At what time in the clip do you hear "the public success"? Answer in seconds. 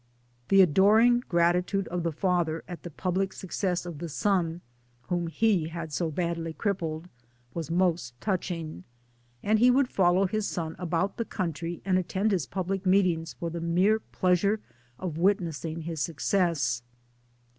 2.81-3.85